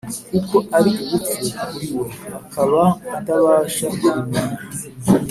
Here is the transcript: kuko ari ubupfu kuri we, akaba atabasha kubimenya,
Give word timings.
kuko 0.29 0.57
ari 0.77 0.91
ubupfu 1.01 1.43
kuri 1.67 1.87
we, 1.97 2.05
akaba 2.39 2.81
atabasha 3.17 3.85
kubimenya, 3.99 4.57